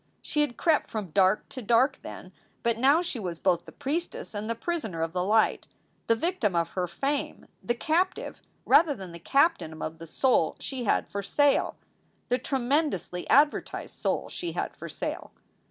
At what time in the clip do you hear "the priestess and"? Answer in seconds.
3.65-4.49